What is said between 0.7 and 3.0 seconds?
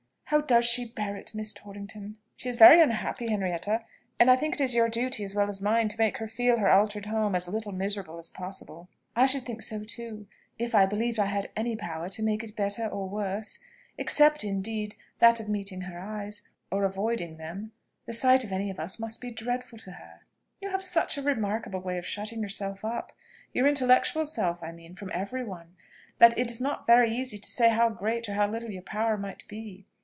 bear it, Miss Torrington?" "She is very